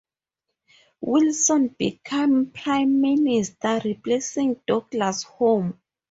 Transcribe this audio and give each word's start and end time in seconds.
Wilson 1.01 1.67
became 1.77 2.47
Prime 2.49 3.01
Minister, 3.01 3.81
replacing 3.85 4.59
Douglas-Home. 4.65 5.79